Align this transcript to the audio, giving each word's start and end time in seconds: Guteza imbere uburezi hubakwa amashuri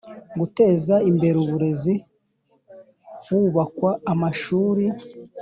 Guteza 0.39 0.95
imbere 1.09 1.35
uburezi 1.43 1.93
hubakwa 3.25 3.91
amashuri 4.11 4.85